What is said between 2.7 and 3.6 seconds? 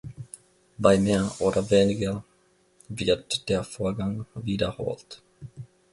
wird